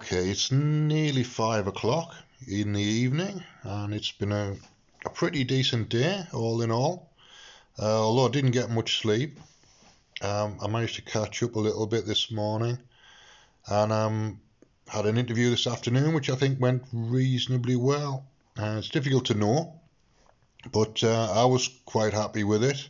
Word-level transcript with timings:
Okay, 0.00 0.30
it's 0.30 0.50
nearly 0.50 1.22
five 1.22 1.66
o'clock 1.66 2.14
in 2.48 2.72
the 2.72 2.80
evening, 2.80 3.44
and 3.62 3.92
it's 3.92 4.12
been 4.12 4.32
a, 4.32 4.56
a 5.04 5.10
pretty 5.10 5.44
decent 5.44 5.90
day, 5.90 6.24
all 6.32 6.62
in 6.62 6.70
all. 6.70 7.12
Uh, 7.78 8.00
although 8.00 8.26
I 8.26 8.30
didn't 8.30 8.52
get 8.52 8.70
much 8.70 9.00
sleep, 9.00 9.38
um, 10.22 10.56
I 10.62 10.68
managed 10.68 10.96
to 10.96 11.02
catch 11.02 11.42
up 11.42 11.54
a 11.54 11.60
little 11.60 11.86
bit 11.86 12.06
this 12.06 12.30
morning, 12.30 12.78
and 13.68 13.92
um, 13.92 14.40
had 14.88 15.04
an 15.04 15.18
interview 15.18 15.50
this 15.50 15.66
afternoon, 15.66 16.14
which 16.14 16.30
I 16.30 16.34
think 16.34 16.58
went 16.58 16.82
reasonably 16.94 17.76
well. 17.76 18.24
Uh, 18.58 18.76
it's 18.78 18.88
difficult 18.88 19.26
to 19.26 19.34
know, 19.34 19.80
but 20.72 21.04
uh, 21.04 21.30
I 21.30 21.44
was 21.44 21.68
quite 21.84 22.14
happy 22.14 22.42
with 22.42 22.64
it, 22.64 22.88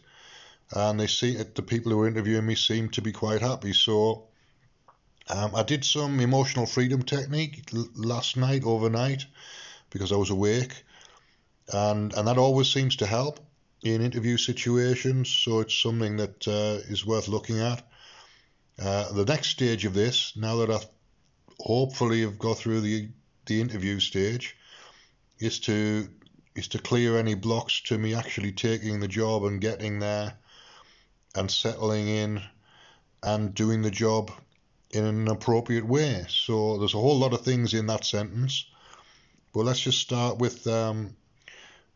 and 0.76 1.00
they 1.00 1.08
see 1.08 1.34
the 1.34 1.62
people 1.62 1.90
who 1.90 1.98
were 1.98 2.08
interviewing 2.08 2.46
me 2.46 2.54
seemed 2.54 2.92
to 2.92 3.02
be 3.02 3.10
quite 3.10 3.42
happy. 3.42 3.72
So 3.72 4.29
um, 5.28 5.54
I 5.54 5.62
did 5.62 5.84
some 5.84 6.20
emotional 6.20 6.66
freedom 6.66 7.02
technique 7.02 7.70
last 7.94 8.36
night, 8.36 8.64
overnight, 8.64 9.26
because 9.90 10.12
I 10.12 10.16
was 10.16 10.30
awake, 10.30 10.84
and 11.72 12.12
and 12.14 12.26
that 12.26 12.38
always 12.38 12.68
seems 12.68 12.96
to 12.96 13.06
help 13.06 13.40
in 13.82 14.02
interview 14.02 14.36
situations. 14.36 15.30
So 15.30 15.60
it's 15.60 15.74
something 15.74 16.16
that 16.16 16.48
uh, 16.48 16.80
is 16.88 17.06
worth 17.06 17.28
looking 17.28 17.60
at. 17.60 17.82
Uh, 18.78 19.12
the 19.12 19.24
next 19.24 19.48
stage 19.48 19.84
of 19.84 19.94
this, 19.94 20.32
now 20.36 20.56
that 20.56 20.70
I 20.70 20.80
hopefully 21.60 22.22
have 22.22 22.38
got 22.38 22.58
through 22.58 22.80
the 22.80 23.08
the 23.46 23.60
interview 23.60 24.00
stage, 24.00 24.56
is 25.38 25.60
to 25.60 26.08
is 26.56 26.68
to 26.68 26.78
clear 26.78 27.16
any 27.16 27.34
blocks 27.34 27.80
to 27.82 27.98
me 27.98 28.14
actually 28.14 28.52
taking 28.52 29.00
the 29.00 29.08
job 29.08 29.44
and 29.44 29.60
getting 29.60 29.98
there 29.98 30.34
and 31.34 31.50
settling 31.50 32.08
in 32.08 32.42
and 33.22 33.54
doing 33.54 33.82
the 33.82 33.90
job 33.90 34.32
in 34.92 35.04
an 35.04 35.28
appropriate 35.28 35.86
way. 35.86 36.24
So 36.28 36.78
there's 36.78 36.94
a 36.94 36.98
whole 36.98 37.18
lot 37.18 37.32
of 37.32 37.42
things 37.42 37.74
in 37.74 37.86
that 37.86 38.04
sentence. 38.04 38.66
But 39.52 39.64
let's 39.64 39.80
just 39.80 39.98
start 39.98 40.38
with 40.38 40.66
um, 40.66 41.16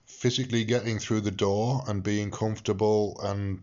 physically 0.06 0.64
getting 0.64 0.98
through 0.98 1.20
the 1.20 1.30
door 1.30 1.82
and 1.86 2.02
being 2.02 2.30
comfortable 2.30 3.20
and 3.22 3.60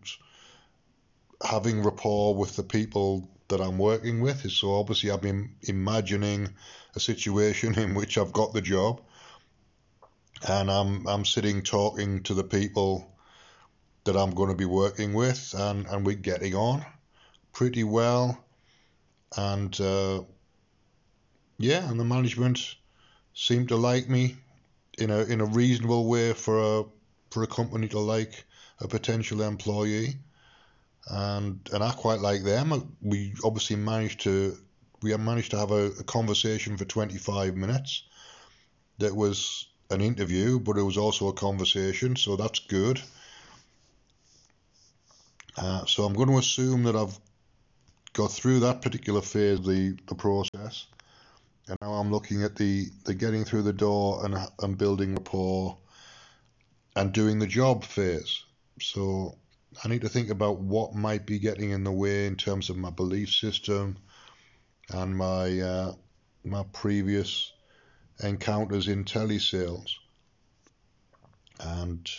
having 1.43 1.83
rapport 1.83 2.35
with 2.35 2.55
the 2.55 2.63
people 2.63 3.29
that 3.47 3.59
I'm 3.59 3.77
working 3.77 4.21
with. 4.21 4.49
So 4.51 4.73
obviously, 4.75 5.11
I've 5.11 5.21
been 5.21 5.55
imagining 5.63 6.49
a 6.95 6.99
situation 6.99 7.77
in 7.79 7.95
which 7.95 8.17
I've 8.17 8.33
got 8.33 8.53
the 8.53 8.61
job 8.61 9.01
and 10.47 10.71
I'm 10.71 11.07
I'm 11.07 11.25
sitting 11.25 11.61
talking 11.61 12.23
to 12.23 12.33
the 12.33 12.43
people 12.43 13.07
that 14.05 14.15
I'm 14.15 14.31
going 14.31 14.49
to 14.49 14.55
be 14.55 14.65
working 14.65 15.13
with, 15.13 15.53
and 15.57 15.85
and 15.87 16.05
we're 16.05 16.15
getting 16.15 16.55
on 16.55 16.85
pretty 17.53 17.83
well 17.83 18.43
and 19.37 19.79
uh, 19.79 20.21
yeah, 21.57 21.89
and 21.89 21.99
the 21.99 22.05
management 22.05 22.75
seemed 23.33 23.69
to 23.69 23.75
like 23.75 24.09
me 24.09 24.35
in 24.97 25.09
a 25.09 25.19
in 25.23 25.41
a 25.41 25.45
reasonable 25.45 26.07
way 26.07 26.33
for 26.33 26.59
a 26.59 26.83
for 27.31 27.43
a 27.43 27.47
company 27.47 27.87
to 27.89 27.99
like 27.99 28.45
a 28.79 28.87
potential 28.87 29.41
employee, 29.41 30.17
and 31.07 31.59
and 31.73 31.83
I 31.83 31.91
quite 31.91 32.19
like 32.19 32.43
them. 32.43 32.95
We 33.01 33.33
obviously 33.43 33.77
managed 33.77 34.21
to 34.21 34.57
we 35.01 35.15
managed 35.17 35.51
to 35.51 35.57
have 35.57 35.71
a, 35.71 35.87
a 35.99 36.03
conversation 36.03 36.77
for 36.77 36.85
25 36.85 37.55
minutes. 37.55 38.03
That 38.99 39.15
was 39.15 39.67
an 39.89 40.01
interview, 40.01 40.59
but 40.59 40.77
it 40.77 40.83
was 40.83 40.97
also 40.97 41.27
a 41.27 41.33
conversation, 41.33 42.15
so 42.15 42.35
that's 42.35 42.59
good. 42.59 43.01
Uh, 45.57 45.85
so 45.85 46.03
I'm 46.03 46.13
going 46.13 46.29
to 46.29 46.37
assume 46.37 46.83
that 46.83 46.95
I've 46.95 47.19
got 48.13 48.31
through 48.31 48.61
that 48.61 48.81
particular 48.81 49.21
phase 49.21 49.59
of 49.59 49.65
the, 49.65 49.97
the 50.07 50.15
process. 50.15 50.87
And 51.67 51.77
now 51.81 51.93
I'm 51.93 52.11
looking 52.11 52.43
at 52.43 52.55
the, 52.55 52.87
the 53.05 53.13
getting 53.13 53.45
through 53.45 53.61
the 53.63 53.73
door 53.73 54.25
and, 54.25 54.35
and 54.61 54.77
building 54.77 55.15
rapport 55.15 55.77
and 56.95 57.13
doing 57.13 57.39
the 57.39 57.47
job 57.47 57.83
phase. 57.83 58.43
So 58.81 59.37
I 59.83 59.87
need 59.87 60.01
to 60.01 60.09
think 60.09 60.29
about 60.29 60.59
what 60.59 60.95
might 60.95 61.25
be 61.25 61.39
getting 61.39 61.69
in 61.69 61.83
the 61.83 61.91
way 61.91 62.27
in 62.27 62.35
terms 62.35 62.69
of 62.69 62.77
my 62.77 62.89
belief 62.89 63.29
system 63.29 63.97
and 64.89 65.15
my 65.15 65.59
uh, 65.59 65.93
my 66.43 66.63
previous 66.73 67.53
encounters 68.21 68.87
in 68.87 69.05
telesales. 69.05 69.91
And 71.59 72.09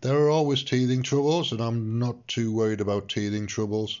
there 0.00 0.16
are 0.16 0.30
always 0.30 0.62
teething 0.62 1.02
troubles, 1.02 1.52
and 1.52 1.60
I'm 1.60 1.98
not 1.98 2.26
too 2.28 2.52
worried 2.52 2.80
about 2.80 3.08
teething 3.08 3.48
troubles 3.48 4.00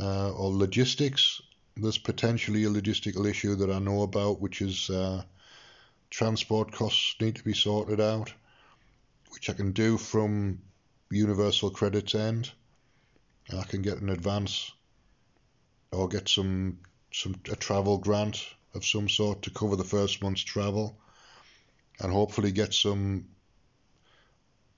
uh, 0.00 0.32
or 0.32 0.50
logistics. 0.50 1.40
There's 1.76 1.98
potentially 1.98 2.64
a 2.64 2.70
logistical 2.70 3.28
issue 3.28 3.54
that 3.56 3.70
I 3.70 3.78
know 3.78 4.02
about, 4.02 4.40
which 4.40 4.60
is 4.60 4.90
uh, 4.90 5.22
transport 6.10 6.72
costs 6.72 7.16
need 7.20 7.36
to 7.36 7.44
be 7.44 7.54
sorted 7.54 8.00
out, 8.00 8.32
which 9.30 9.48
I 9.48 9.54
can 9.54 9.72
do 9.72 9.96
from 9.96 10.60
Universal 11.10 11.70
Credit's 11.70 12.14
end. 12.14 12.50
I 13.56 13.64
can 13.64 13.82
get 13.82 13.98
an 13.98 14.08
advance 14.08 14.72
or 15.90 16.08
get 16.08 16.28
some 16.28 16.78
some 17.12 17.34
a 17.50 17.56
travel 17.56 17.98
grant 17.98 18.46
of 18.74 18.86
some 18.86 19.08
sort 19.08 19.42
to 19.42 19.50
cover 19.50 19.76
the 19.76 19.84
first 19.84 20.22
month's 20.22 20.42
travel, 20.42 20.98
and 22.00 22.12
hopefully 22.12 22.52
get 22.52 22.72
some 22.72 23.26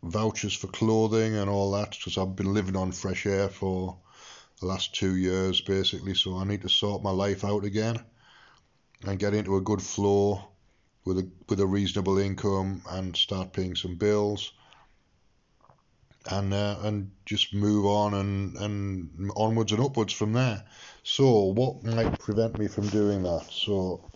vouchers 0.03 0.55
for 0.55 0.67
clothing 0.67 1.35
and 1.37 1.49
all 1.49 1.73
that 1.73 1.93
because 1.93 2.19
I've 2.19 2.37
been 2.37 2.53
living 2.53 2.77
on 2.77 2.93
fresh 2.93 3.27
air 3.27 3.49
for 3.49 3.97
the 4.61 4.67
last 4.67 4.95
two 4.95 5.17
years 5.17 5.61
basically. 5.61 6.15
So 6.15 6.37
I 6.37 6.45
need 6.45 6.63
to 6.63 6.69
sort 6.69 7.03
my 7.03 7.11
life 7.11 7.45
out 7.45 7.65
again 7.65 7.99
and 9.07 9.19
get 9.19 9.35
into 9.35 9.57
a 9.57 9.61
good 9.61 9.83
flow 9.83 10.49
with 11.05 11.19
a 11.19 11.31
with 11.49 11.61
a 11.61 11.67
reasonable 11.67 12.19
income 12.19 12.83
and 12.91 13.17
start 13.17 13.53
paying 13.53 13.77
some 13.77 13.97
bills 13.97 14.53
and 16.31 16.55
uh, 16.55 16.77
and 16.83 17.11
just 17.27 17.55
move 17.55 17.85
on 17.85 18.15
and 18.15 18.57
and 18.57 19.31
onwards 19.37 19.73
and 19.73 19.83
upwards 19.83 20.13
from 20.13 20.33
there. 20.33 20.65
So 21.03 21.53
what 21.53 21.85
might 21.85 22.19
prevent 22.19 22.59
me 22.59 22.69
from 22.69 22.89
doing 22.89 23.23
that? 23.25 23.47
So 23.51 24.09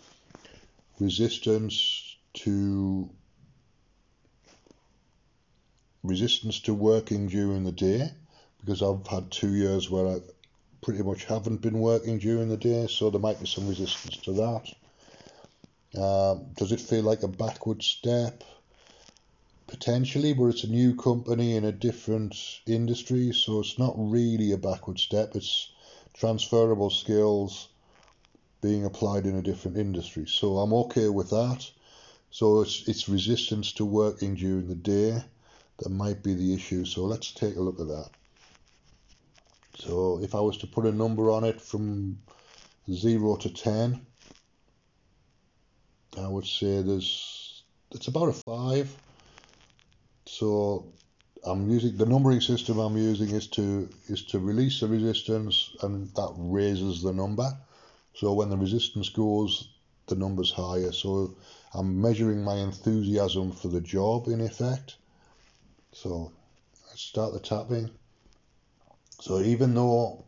resistance 0.99 2.17
to 2.33 3.09
resistance 6.03 6.61
to 6.61 6.73
working 6.73 7.27
during 7.27 7.63
the 7.63 7.71
day 7.71 8.11
because 8.59 8.81
I've 8.81 9.07
had 9.07 9.31
two 9.31 9.53
years 9.53 9.89
where 9.89 10.07
I 10.07 10.19
pretty 10.81 11.03
much 11.03 11.25
haven't 11.25 11.61
been 11.61 11.79
working 11.79 12.19
during 12.19 12.49
the 12.49 12.57
day, 12.57 12.87
so 12.87 13.09
there 13.09 13.19
might 13.19 13.39
be 13.39 13.47
some 13.47 13.67
resistance 13.67 14.17
to 14.17 14.33
that. 14.33 14.73
Um, 15.99 16.47
does 16.55 16.71
it 16.71 16.79
feel 16.79 17.03
like 17.03 17.23
a 17.23 17.27
backward 17.27 17.83
step? 17.83 18.43
Potentially, 19.67 20.33
but 20.33 20.47
it's 20.47 20.63
a 20.63 20.69
new 20.69 20.95
company 20.95 21.55
in 21.55 21.65
a 21.65 21.71
different 21.71 22.35
industry, 22.65 23.31
so 23.33 23.59
it's 23.59 23.77
not 23.77 23.93
really 23.97 24.51
a 24.51 24.57
backward 24.57 24.99
step. 24.99 25.35
It's 25.35 25.71
transferable 26.13 26.89
skills 26.89 27.69
being 28.61 28.85
applied 28.85 29.25
in 29.25 29.35
a 29.35 29.41
different 29.41 29.77
industry. 29.77 30.25
So 30.27 30.57
I'm 30.57 30.73
okay 30.73 31.07
with 31.09 31.29
that. 31.29 31.69
So 32.31 32.61
it's 32.61 32.87
it's 32.87 33.09
resistance 33.09 33.73
to 33.73 33.85
working 33.85 34.35
during 34.35 34.67
the 34.67 34.75
day 34.75 35.23
that 35.77 35.89
might 35.89 36.23
be 36.23 36.33
the 36.33 36.53
issue. 36.53 36.85
So 36.85 37.05
let's 37.05 37.31
take 37.31 37.55
a 37.55 37.61
look 37.61 37.79
at 37.79 37.87
that. 37.87 38.09
So 39.79 40.19
if 40.21 40.35
I 40.35 40.39
was 40.41 40.57
to 40.57 40.67
put 40.67 40.85
a 40.85 40.91
number 40.91 41.31
on 41.31 41.43
it 41.43 41.61
from 41.61 42.19
0 42.91 43.37
to 43.37 43.49
10, 43.49 44.05
I 46.17 46.27
would 46.27 46.45
say 46.45 46.81
there's 46.81 47.63
it's 47.91 48.07
about 48.07 48.29
a 48.29 48.33
5. 48.33 48.97
So 50.25 50.93
I'm 51.45 51.69
using 51.69 51.95
the 51.97 52.05
numbering 52.05 52.41
system 52.41 52.77
I'm 52.77 52.97
using 52.97 53.29
is 53.29 53.47
to 53.47 53.89
is 54.07 54.23
to 54.25 54.39
release 54.39 54.81
the 54.81 54.87
resistance 54.87 55.75
and 55.81 56.07
that 56.15 56.33
raises 56.37 57.01
the 57.01 57.13
number. 57.13 57.49
So 58.13 58.33
when 58.33 58.49
the 58.49 58.57
resistance 58.57 59.09
goes, 59.09 59.69
the 60.07 60.15
number's 60.15 60.51
higher. 60.51 60.91
So 60.91 61.37
I'm 61.73 62.01
measuring 62.01 62.43
my 62.43 62.55
enthusiasm 62.55 63.51
for 63.53 63.69
the 63.69 63.81
job 63.81 64.27
in 64.27 64.41
effect. 64.41 64.97
So 65.93 66.33
let's 66.87 67.01
start 67.01 67.33
the 67.33 67.39
tapping. 67.39 67.89
So 69.19 69.39
even 69.39 69.73
though 69.73 70.25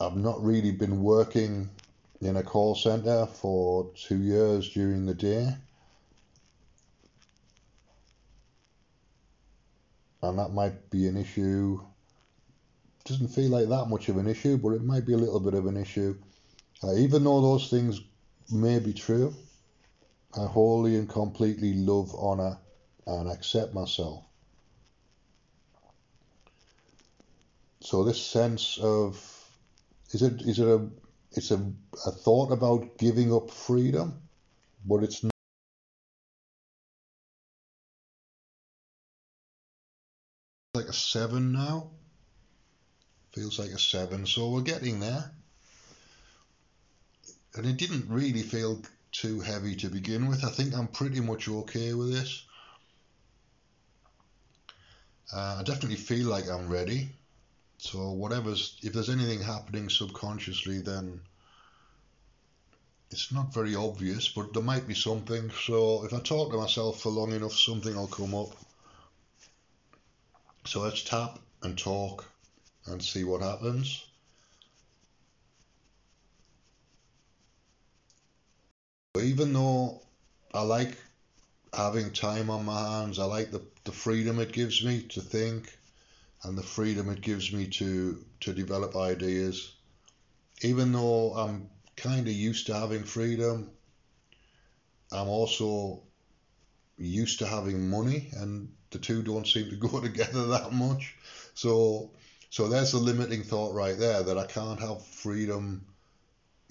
I've 0.00 0.16
not 0.16 0.42
really 0.42 0.72
been 0.72 1.02
working 1.02 1.70
in 2.20 2.36
a 2.36 2.42
call 2.42 2.74
center 2.74 3.26
for 3.26 3.90
two 3.94 4.18
years 4.18 4.70
during 4.70 5.06
the 5.06 5.14
day, 5.14 5.54
and 10.28 10.38
that 10.38 10.52
might 10.52 10.90
be 10.90 11.06
an 11.06 11.16
issue. 11.16 11.80
Doesn't 13.04 13.28
feel 13.28 13.50
like 13.50 13.68
that 13.68 13.86
much 13.90 14.08
of 14.08 14.16
an 14.16 14.26
issue, 14.26 14.56
but 14.56 14.70
it 14.70 14.82
might 14.82 15.04
be 15.04 15.12
a 15.12 15.18
little 15.18 15.40
bit 15.40 15.54
of 15.54 15.66
an 15.66 15.76
issue. 15.76 16.16
Uh, 16.82 16.94
even 16.94 17.24
though 17.24 17.42
those 17.42 17.68
things 17.68 18.00
may 18.50 18.78
be 18.78 18.94
true, 18.94 19.34
I 20.36 20.46
wholly 20.46 20.96
and 20.96 21.08
completely 21.08 21.74
love, 21.74 22.14
honour, 22.14 22.58
and 23.06 23.28
accept 23.28 23.74
myself. 23.74 24.24
So 27.94 28.02
this 28.02 28.20
sense 28.20 28.76
of 28.78 29.14
is 30.10 30.22
it 30.22 30.42
is 30.42 30.58
it 30.58 30.66
a 30.66 30.84
it's 31.30 31.52
a, 31.52 31.62
a 32.04 32.10
thought 32.10 32.50
about 32.50 32.98
giving 32.98 33.32
up 33.32 33.52
freedom, 33.52 34.20
but 34.84 35.04
it's 35.04 35.22
not. 35.22 35.30
like 40.74 40.86
a 40.86 40.92
seven 40.92 41.52
now. 41.52 41.90
Feels 43.32 43.60
like 43.60 43.70
a 43.70 43.78
seven, 43.78 44.26
so 44.26 44.50
we're 44.50 44.62
getting 44.62 44.98
there. 44.98 45.30
And 47.54 47.64
it 47.64 47.76
didn't 47.76 48.08
really 48.08 48.42
feel 48.42 48.82
too 49.12 49.38
heavy 49.38 49.76
to 49.76 49.88
begin 49.88 50.26
with. 50.26 50.44
I 50.44 50.50
think 50.50 50.74
I'm 50.74 50.88
pretty 50.88 51.20
much 51.20 51.48
okay 51.48 51.94
with 51.94 52.12
this. 52.12 52.44
Uh, 55.32 55.58
I 55.60 55.62
definitely 55.62 55.94
feel 55.94 56.26
like 56.26 56.50
I'm 56.50 56.68
ready. 56.68 57.10
So 57.78 58.10
whatever's, 58.12 58.78
if 58.82 58.92
there's 58.92 59.10
anything 59.10 59.40
happening 59.40 59.88
subconsciously, 59.90 60.80
then 60.80 61.20
it's 63.10 63.30
not 63.30 63.54
very 63.54 63.74
obvious, 63.74 64.28
but 64.28 64.52
there 64.52 64.62
might 64.62 64.88
be 64.88 64.94
something. 64.94 65.50
So 65.66 66.04
if 66.04 66.12
I 66.12 66.20
talk 66.20 66.50
to 66.50 66.58
myself 66.58 67.00
for 67.00 67.10
long 67.10 67.32
enough, 67.32 67.52
something 67.52 67.94
will 67.94 68.08
come 68.08 68.34
up. 68.34 68.56
So 70.66 70.80
let's 70.80 71.02
tap 71.02 71.38
and 71.62 71.78
talk 71.78 72.24
and 72.86 73.02
see 73.02 73.24
what 73.24 73.42
happens. 73.42 74.04
Even 79.20 79.52
though 79.52 80.02
I 80.52 80.62
like 80.62 80.96
having 81.72 82.12
time 82.12 82.50
on 82.50 82.64
my 82.64 82.80
hands, 82.80 83.18
I 83.18 83.24
like 83.24 83.50
the, 83.50 83.62
the 83.84 83.92
freedom 83.92 84.40
it 84.40 84.52
gives 84.52 84.82
me 84.82 85.02
to 85.10 85.20
think 85.20 85.72
and 86.44 86.56
the 86.56 86.62
freedom 86.62 87.10
it 87.10 87.20
gives 87.20 87.52
me 87.52 87.66
to, 87.66 88.24
to 88.40 88.52
develop 88.52 88.96
ideas. 88.96 89.74
Even 90.62 90.92
though 90.92 91.34
I'm 91.34 91.70
kind 91.96 92.26
of 92.26 92.34
used 92.34 92.66
to 92.66 92.74
having 92.74 93.04
freedom, 93.04 93.70
I'm 95.12 95.28
also 95.28 96.02
used 96.96 97.40
to 97.40 97.46
having 97.46 97.88
money 97.88 98.28
and 98.34 98.72
the 98.90 98.98
two 98.98 99.22
don't 99.22 99.46
seem 99.46 99.70
to 99.70 99.76
go 99.88 100.00
together 100.00 100.46
that 100.48 100.72
much. 100.72 101.16
So 101.54 102.10
so 102.50 102.68
there's 102.68 102.92
the 102.92 102.98
limiting 102.98 103.42
thought 103.42 103.74
right 103.74 103.98
there 103.98 104.22
that 104.22 104.38
I 104.38 104.46
can't 104.46 104.78
have 104.78 105.04
freedom 105.04 105.84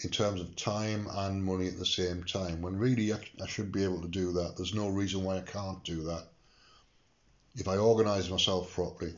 in 0.02 0.10
terms 0.10 0.40
of 0.40 0.56
time 0.56 1.08
and 1.12 1.44
money 1.44 1.68
at 1.68 1.78
the 1.78 1.86
same 1.86 2.24
time. 2.24 2.62
When 2.62 2.78
really 2.78 3.12
I, 3.12 3.18
I 3.42 3.48
should 3.48 3.72
be 3.72 3.84
able 3.84 4.02
to 4.02 4.08
do 4.08 4.32
that. 4.32 4.56
There's 4.56 4.74
no 4.74 4.88
reason 4.88 5.24
why 5.24 5.38
I 5.38 5.42
can't 5.42 5.84
do 5.84 6.04
that 6.04 6.24
if 7.56 7.68
I 7.68 7.76
organize 7.76 8.30
myself 8.30 8.74
properly. 8.74 9.14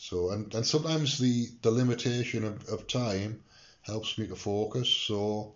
So 0.00 0.30
and, 0.30 0.54
and 0.54 0.64
sometimes 0.64 1.18
the, 1.18 1.48
the 1.60 1.72
limitation 1.72 2.44
of, 2.44 2.68
of 2.68 2.86
time 2.86 3.42
helps 3.82 4.16
me 4.16 4.28
to 4.28 4.36
focus. 4.36 4.88
So 4.88 5.54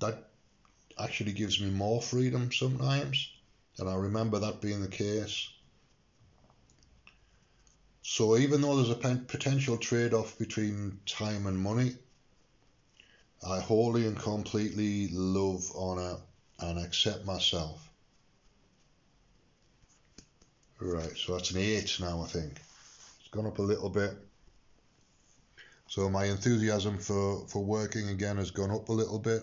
that 0.00 0.30
actually 0.98 1.32
gives 1.32 1.60
me 1.60 1.68
more 1.68 2.00
freedom 2.00 2.50
sometimes. 2.52 3.30
And 3.78 3.88
I 3.88 3.94
remember 3.94 4.38
that 4.38 4.62
being 4.62 4.80
the 4.80 4.88
case. 4.88 5.50
So 8.02 8.38
even 8.38 8.62
though 8.62 8.76
there's 8.76 8.90
a 8.90 9.16
potential 9.18 9.76
trade-off 9.76 10.38
between 10.38 10.98
time 11.04 11.46
and 11.46 11.58
money, 11.58 11.96
I 13.46 13.60
wholly 13.60 14.06
and 14.06 14.18
completely 14.18 15.08
love, 15.08 15.70
honour 15.76 16.16
and 16.60 16.78
accept 16.78 17.26
myself. 17.26 17.88
Right, 20.78 21.14
so 21.16 21.34
that's 21.36 21.50
an 21.50 21.58
8 21.58 21.98
now 22.00 22.22
I 22.22 22.26
think. 22.26 22.58
Gone 23.30 23.46
up 23.46 23.58
a 23.58 23.62
little 23.62 23.90
bit. 23.90 24.12
So 25.86 26.08
my 26.08 26.24
enthusiasm 26.26 26.98
for, 26.98 27.46
for 27.48 27.64
working 27.64 28.08
again 28.08 28.36
has 28.36 28.50
gone 28.50 28.70
up 28.70 28.88
a 28.88 28.92
little 28.92 29.18
bit. 29.18 29.42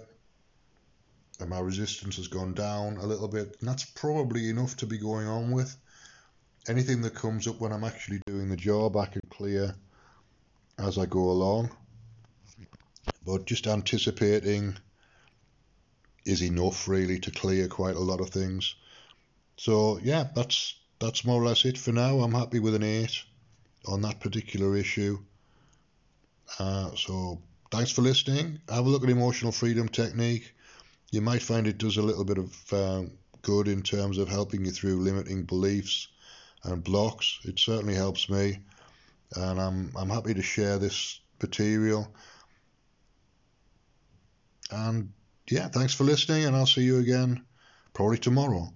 And 1.39 1.49
my 1.49 1.59
resistance 1.59 2.17
has 2.17 2.27
gone 2.27 2.53
down 2.53 2.97
a 2.97 3.05
little 3.05 3.27
bit. 3.27 3.57
And 3.59 3.69
that's 3.69 3.85
probably 3.85 4.49
enough 4.49 4.75
to 4.77 4.85
be 4.85 4.97
going 4.97 5.27
on 5.27 5.51
with 5.51 5.75
anything 6.67 7.01
that 7.01 7.15
comes 7.15 7.47
up 7.47 7.59
when 7.59 7.71
I'm 7.71 7.83
actually 7.83 8.21
doing 8.25 8.49
the 8.49 8.57
job, 8.57 8.97
I 8.97 9.05
can 9.05 9.21
clear 9.29 9.75
as 10.77 10.97
I 10.97 11.05
go 11.05 11.19
along. 11.19 11.75
But 13.25 13.45
just 13.45 13.67
anticipating 13.67 14.77
is 16.25 16.41
enough 16.43 16.87
really 16.87 17.19
to 17.19 17.31
clear 17.31 17.67
quite 17.67 17.95
a 17.95 17.99
lot 17.99 18.19
of 18.19 18.29
things. 18.29 18.75
So 19.57 19.99
yeah, 20.03 20.27
that's 20.35 20.75
that's 20.99 21.25
more 21.25 21.41
or 21.41 21.45
less 21.45 21.65
it 21.65 21.77
for 21.77 21.91
now. 21.91 22.19
I'm 22.19 22.33
happy 22.33 22.59
with 22.59 22.75
an 22.75 22.83
eight 22.83 23.23
on 23.87 24.01
that 24.01 24.19
particular 24.19 24.75
issue. 24.75 25.19
Uh, 26.59 26.93
so 26.95 27.41
thanks 27.71 27.91
for 27.91 28.01
listening. 28.01 28.59
Have 28.69 28.85
a 28.85 28.89
look 28.89 29.03
at 29.03 29.09
emotional 29.09 29.51
freedom 29.51 29.87
technique. 29.87 30.53
You 31.11 31.21
might 31.21 31.41
find 31.41 31.67
it 31.67 31.77
does 31.77 31.97
a 31.97 32.01
little 32.01 32.25
bit 32.25 32.37
of 32.37 32.73
um, 32.73 33.11
good 33.41 33.67
in 33.67 33.81
terms 33.81 34.17
of 34.17 34.27
helping 34.27 34.65
you 34.65 34.71
through 34.71 34.97
limiting 34.97 35.43
beliefs 35.43 36.09
and 36.63 36.83
blocks. 36.83 37.39
It 37.45 37.59
certainly 37.59 37.95
helps 37.95 38.29
me, 38.29 38.59
and 39.35 39.59
I'm 39.59 39.91
I'm 39.95 40.09
happy 40.09 40.33
to 40.33 40.41
share 40.41 40.77
this 40.77 41.19
material. 41.41 42.13
And 44.69 45.13
yeah, 45.49 45.69
thanks 45.69 45.93
for 45.93 46.03
listening, 46.03 46.45
and 46.45 46.55
I'll 46.55 46.65
see 46.65 46.81
you 46.81 46.99
again 46.99 47.45
probably 47.93 48.17
tomorrow. 48.17 48.73